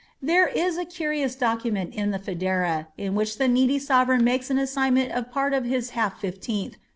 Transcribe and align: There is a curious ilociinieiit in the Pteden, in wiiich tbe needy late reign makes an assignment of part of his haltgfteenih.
There 0.19 0.47
is 0.47 0.79
a 0.79 0.85
curious 0.85 1.35
ilociinieiit 1.35 1.93
in 1.93 2.09
the 2.09 2.17
Pteden, 2.17 2.87
in 2.97 3.13
wiiich 3.13 3.37
tbe 3.37 3.51
needy 3.51 3.79
late 3.79 4.07
reign 4.07 4.23
makes 4.23 4.49
an 4.49 4.57
assignment 4.57 5.11
of 5.11 5.29
part 5.29 5.53
of 5.53 5.63
his 5.65 5.91
haltgfteenih. 5.91 6.73